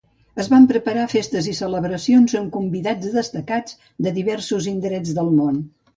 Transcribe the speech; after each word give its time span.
Es 0.43 0.47
van 0.53 0.63
preparar 0.69 1.03
festes 1.11 1.49
i 1.51 1.51
celebracions 1.59 2.35
amb 2.41 2.51
convidats 2.55 3.13
destacats 3.19 3.77
de 4.07 4.15
diversos 4.17 4.71
indrets 4.73 5.17
del 5.21 5.35
món. 5.43 5.63